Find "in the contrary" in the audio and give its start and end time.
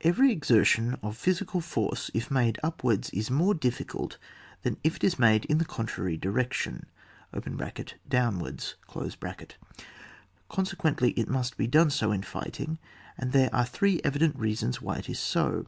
5.44-6.16